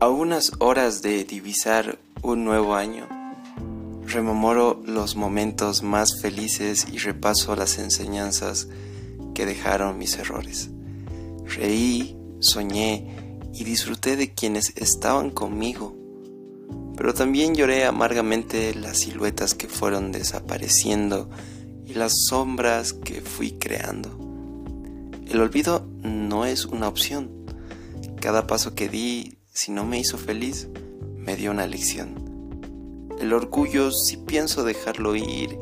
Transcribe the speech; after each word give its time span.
A 0.00 0.08
unas 0.08 0.52
horas 0.60 1.02
de 1.02 1.24
divisar 1.24 1.98
un 2.22 2.44
nuevo 2.44 2.76
año, 2.76 3.08
rememoro 4.06 4.80
los 4.86 5.16
momentos 5.16 5.82
más 5.82 6.20
felices 6.20 6.86
y 6.92 6.98
repaso 6.98 7.56
las 7.56 7.78
enseñanzas 7.80 8.68
que 9.34 9.44
dejaron 9.44 9.98
mis 9.98 10.16
errores. 10.16 10.70
Reí, 11.46 12.16
soñé 12.38 13.40
y 13.52 13.64
disfruté 13.64 14.14
de 14.14 14.32
quienes 14.34 14.72
estaban 14.76 15.30
conmigo, 15.30 15.96
pero 16.96 17.12
también 17.12 17.56
lloré 17.56 17.84
amargamente 17.84 18.76
las 18.76 18.98
siluetas 18.98 19.54
que 19.54 19.66
fueron 19.66 20.12
desapareciendo 20.12 21.28
y 21.84 21.94
las 21.94 22.12
sombras 22.28 22.92
que 22.92 23.20
fui 23.20 23.58
creando. 23.58 24.16
El 25.26 25.40
olvido 25.40 25.88
no 26.02 26.46
es 26.46 26.66
una 26.66 26.86
opción. 26.86 27.32
Cada 28.20 28.46
paso 28.46 28.76
que 28.76 28.88
di, 28.88 29.37
si 29.58 29.72
no 29.72 29.84
me 29.84 29.98
hizo 29.98 30.18
feliz, 30.18 30.68
me 31.16 31.34
dio 31.34 31.50
una 31.50 31.66
lección. 31.66 32.14
El 33.18 33.32
orgullo 33.32 33.90
si 33.90 34.16
pienso 34.16 34.62
dejarlo 34.62 35.16
ir 35.16 35.58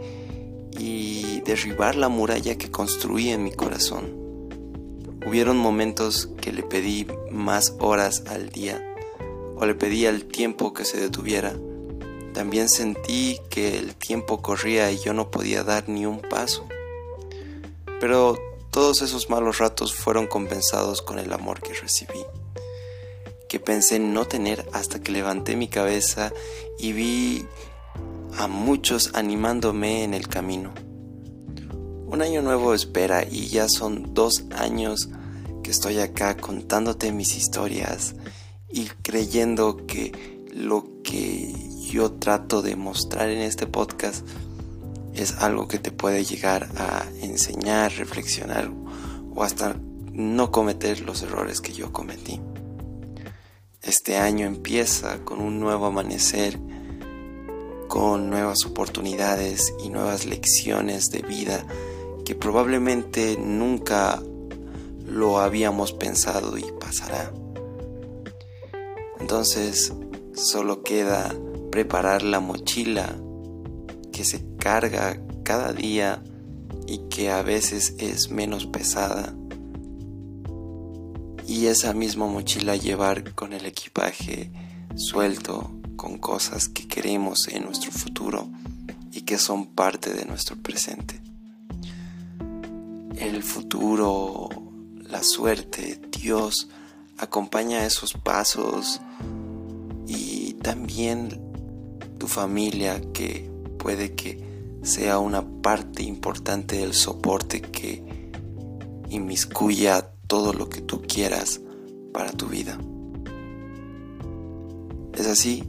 y 0.79 1.41
derribar 1.47 1.97
la 1.97 2.11
muralla 2.11 2.59
que 2.59 2.71
construí 2.71 3.31
en 3.31 3.43
mi 3.43 3.53
corazón. 3.53 4.51
Hubieron 5.27 5.57
momentos 5.57 6.29
que 6.43 6.53
le 6.53 6.63
pedí 6.63 7.07
más 7.31 7.75
horas 7.79 8.25
al 8.29 8.51
día 8.51 8.85
o 9.57 9.65
le 9.65 9.75
pedí 9.75 10.05
al 10.05 10.27
tiempo 10.27 10.75
que 10.75 10.85
se 10.85 11.01
detuviera. 11.01 11.57
También 12.35 12.69
sentí 12.69 13.39
que 13.49 13.79
el 13.79 13.95
tiempo 13.95 14.43
corría 14.43 14.93
y 14.93 14.99
yo 14.99 15.15
no 15.15 15.31
podía 15.31 15.65
dar 15.65 15.89
ni 15.89 16.05
un 16.05 16.21
paso. 16.21 16.67
Pero 17.99 18.37
todos 18.71 19.01
esos 19.01 19.31
malos 19.31 19.57
ratos 19.57 19.95
fueron 19.95 20.27
compensados 20.27 21.01
con 21.01 21.19
el 21.19 21.33
amor 21.33 21.63
que 21.63 21.73
recibí 21.73 22.27
que 23.49 23.61
pensé 23.61 23.99
no 23.99 24.27
tener 24.27 24.67
hasta 24.73 25.01
que 25.01 25.13
levanté 25.13 25.57
mi 25.57 25.69
cabeza 25.69 26.33
y 26.79 26.93
vi 26.93 27.47
a 28.37 28.49
muchos 28.49 29.13
animándome 29.15 30.05
en 30.05 30.15
el 30.15 30.29
camino. 30.29 30.73
Un 32.07 32.23
año 32.23 32.43
nuevo 32.43 32.75
espera 32.75 33.25
y 33.25 33.49
ya 33.49 33.69
son 33.69 34.15
dos 34.15 34.45
años 34.57 35.09
que 35.63 35.71
estoy 35.71 35.99
acá 35.99 36.37
contándote 36.37 37.13
mis 37.13 37.37
historias 37.37 38.15
y 38.71 38.87
creyendo 39.03 39.87
que 39.87 40.45
lo 40.53 41.03
que 41.03 41.53
yo 41.91 42.13
trato 42.13 42.63
de 42.63 42.77
mostrar 42.77 43.31
en 43.31 43.41
este 43.41 43.67
podcast 43.67 44.27
es 45.15 45.33
algo 45.39 45.67
que 45.67 45.79
te 45.79 45.91
puede 45.91 46.25
llegar 46.25 46.69
a 46.77 47.07
enseñar, 47.23 47.93
reflexionar 47.93 48.71
o 49.35 49.43
hasta 49.43 49.77
no 50.13 50.51
cometer 50.51 51.01
los 51.01 51.23
errores 51.23 51.61
que 51.61 51.73
yo 51.73 51.93
cometí. 51.93 52.41
Este 53.87 54.17
año 54.17 54.47
empieza 54.49 55.19
con 55.25 55.41
un 55.41 55.61
nuevo 55.61 55.87
amanecer, 55.87 56.59
con 57.87 58.29
nuevas 58.29 58.67
oportunidades 58.67 59.73
y 59.79 59.91
nuevas 59.91 60.27
lecciones 60.27 61.11
de 61.11 61.23
vida 61.23 61.65
que 62.25 62.35
probablemente 62.35 63.37
nunca 63.39 64.21
lo 65.05 65.39
habíamos 65.39 65.93
pensado 65.93 66.59
y 66.59 66.65
pasará. 66.81 67.33
Entonces 69.21 69.93
solo 70.35 70.83
queda 70.83 71.33
preparar 71.71 72.25
la 72.25 72.41
mochila 72.41 73.17
que 74.13 74.25
se 74.25 74.45
carga 74.59 75.23
cada 75.45 75.73
día 75.73 76.25
y 76.89 77.07
que 77.09 77.31
a 77.31 77.43
veces 77.43 77.95
es 77.99 78.33
menos 78.33 78.67
pesada 78.67 79.33
y 81.47 81.67
esa 81.67 81.93
misma 81.93 82.27
mochila 82.27 82.77
llevar 82.77 83.35
con 83.35 83.53
el 83.53 83.67
equipaje 83.67 84.51
suelto, 84.97 85.71
con 85.97 86.19
cosas 86.19 86.69
que 86.69 86.89
queremos 86.89 87.49
en 87.49 87.65
nuestro 87.65 87.93
futuro 87.93 88.49
y 89.13 89.23
que 89.23 89.39
son 89.39 89.67
parte 89.67 90.13
de 90.13 90.25
nuestro 90.25 90.57
presente. 90.57 91.21
El 93.17 93.43
futuro, 93.43 94.49
la 95.09 95.23
suerte, 95.23 96.01
Dios 96.21 96.69
acompaña 97.19 97.87
esos 97.87 98.13
pasos 98.13 99.01
y 100.07 100.55
también 100.55 101.41
tu 102.19 102.27
familia 102.27 103.01
que 103.13 103.51
puede 103.79 104.15
que 104.15 104.45
sea 104.83 105.19
una 105.19 105.47
parte 105.63 106.03
importante 106.03 106.77
del 106.77 106.93
soporte 106.93 107.61
que 107.61 108.03
inmiscuya 109.09 110.13
todo 110.27 110.53
lo 110.53 110.69
que 110.69 110.81
tú 110.81 111.03
quieras 111.03 111.61
para 112.13 112.33
tu 112.33 112.47
vida. 112.47 112.79
Es 115.15 115.27
así 115.27 115.65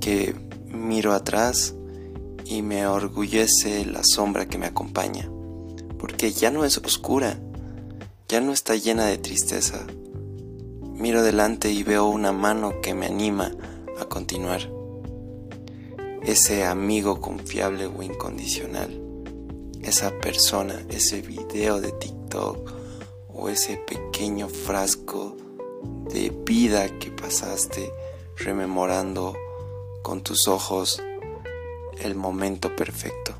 que 0.00 0.34
miro 0.66 1.12
atrás 1.12 1.74
y 2.44 2.62
me 2.62 2.86
orgullece 2.86 3.84
la 3.86 4.02
sombra 4.04 4.46
que 4.46 4.58
me 4.58 4.66
acompaña, 4.66 5.28
porque 5.98 6.32
ya 6.32 6.50
no 6.50 6.64
es 6.64 6.78
oscura, 6.78 7.38
ya 8.28 8.40
no 8.40 8.52
está 8.52 8.76
llena 8.76 9.06
de 9.06 9.18
tristeza. 9.18 9.86
Miro 10.94 11.22
delante 11.22 11.70
y 11.70 11.82
veo 11.82 12.06
una 12.06 12.32
mano 12.32 12.80
que 12.80 12.94
me 12.94 13.06
anima 13.06 13.52
a 14.00 14.04
continuar. 14.06 14.70
Ese 16.22 16.64
amigo 16.64 17.20
confiable 17.20 17.86
o 17.86 18.02
incondicional, 18.02 19.00
esa 19.82 20.10
persona, 20.18 20.84
ese 20.88 21.22
video 21.22 21.80
de 21.80 21.92
TikTok 21.92 22.75
o 23.36 23.48
ese 23.48 23.76
pequeño 23.76 24.48
frasco 24.48 25.36
de 26.10 26.30
vida 26.30 26.88
que 26.98 27.10
pasaste 27.10 27.92
rememorando 28.36 29.36
con 30.02 30.22
tus 30.22 30.48
ojos 30.48 31.02
el 31.98 32.14
momento 32.14 32.74
perfecto. 32.74 33.34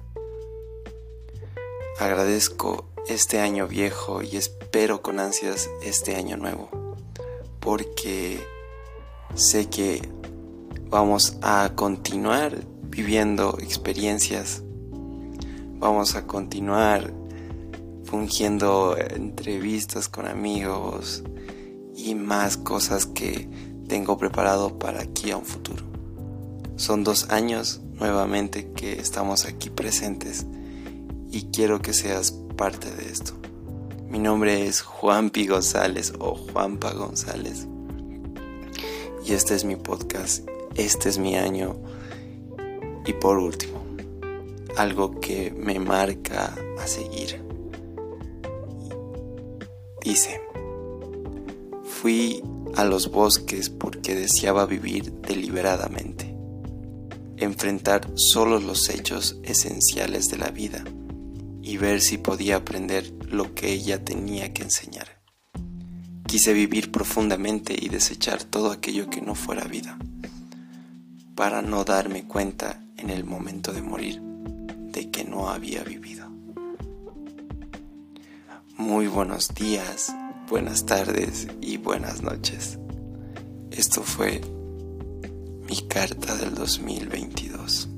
Agradezco 1.99 2.85
este 3.09 3.41
año 3.41 3.67
viejo 3.69 4.23
y 4.23 4.37
espero 4.37 5.01
con 5.01 5.19
ansias 5.19 5.71
este 5.83 6.17
año 6.17 6.37
nuevo, 6.37 6.69
porque 7.61 8.39
sé 9.35 9.69
que 9.71 10.03
vamos 10.89 11.39
a 11.43 11.73
continuar 11.75 12.65
viviendo 12.83 13.56
experiencias, 13.61 14.62
vamos 15.79 16.17
a 16.17 16.27
continuar 16.27 17.12
fungiendo 18.06 18.97
entrevistas 18.97 20.09
con 20.09 20.27
amigos 20.27 21.25
y 21.94 22.15
más 22.15 22.56
cosas 22.56 23.05
que 23.06 23.49
tengo 23.89 24.17
preparado 24.17 24.78
para 24.78 25.03
aquí 25.03 25.33
a 25.33 25.37
un 25.37 25.44
futuro. 25.44 25.84
Son 26.77 27.05
dos 27.05 27.31
años 27.31 27.81
nuevamente 27.99 28.71
que 28.72 28.93
estamos 28.93 29.44
aquí 29.44 29.71
presentes 29.71 30.47
y 31.31 31.50
quiero 31.53 31.83
que 31.83 31.93
seas 31.93 32.33
parte 32.56 32.91
de 32.91 33.11
esto. 33.11 33.33
Mi 34.09 34.19
nombre 34.19 34.67
es 34.67 34.83
Juanpi 34.83 35.47
González 35.47 36.12
o 36.21 36.34
Juanpa 36.34 36.93
González 36.93 37.67
y 39.25 39.33
este 39.33 39.55
es 39.56 39.65
mi 39.65 39.75
podcast, 39.75 40.49
este 40.77 41.09
es 41.09 41.19
mi 41.19 41.37
año 41.37 41.77
y 43.05 43.12
por 43.15 43.38
último, 43.38 43.84
algo 44.77 45.21
que 45.21 45.53
me 45.56 45.81
marca 45.81 46.55
a 46.78 46.87
seguir. 46.87 47.46
Dice, 50.06 50.41
fui 51.83 52.41
a 52.77 52.84
los 52.84 53.11
bosques 53.11 53.71
porque 53.71 54.15
deseaba 54.15 54.65
vivir 54.65 55.12
deliberadamente, 55.15 56.33
enfrentar 57.39 58.09
solo 58.15 58.61
los 58.61 58.89
hechos 58.89 59.41
esenciales 59.43 60.29
de 60.29 60.38
la 60.38 60.50
vida 60.50 60.85
y 61.61 61.76
ver 61.76 62.00
si 62.00 62.19
podía 62.19 62.55
aprender 62.55 63.12
lo 63.32 63.53
que 63.53 63.73
ella 63.73 64.05
tenía 64.05 64.53
que 64.53 64.62
enseñar. 64.62 65.08
Quise 66.29 66.53
vivir 66.53 66.93
profundamente 66.93 67.75
y 67.76 67.88
desechar 67.88 68.44
todo 68.44 68.70
aquello 68.70 69.11
que 69.11 69.23
no 69.23 69.35
fuera 69.35 69.64
vida, 69.64 69.99
para 71.35 71.62
no 71.62 71.82
darme 71.82 72.29
cuenta 72.29 72.81
en 72.97 73.11
el 73.11 73.25
momento 73.25 73.73
de 73.73 73.82
morir 73.82 74.23
de 74.23 75.11
que 75.11 75.25
no 75.25 75.49
había 75.49 75.82
vivido. 75.82 76.25
Muy 78.87 79.09
buenos 79.09 79.53
días, 79.53 80.15
buenas 80.49 80.87
tardes 80.87 81.49
y 81.61 81.77
buenas 81.77 82.23
noches. 82.23 82.79
Esto 83.73 84.00
fue 84.05 84.41
mi 85.69 85.88
carta 85.88 86.37
del 86.37 86.55
2022. 86.55 87.88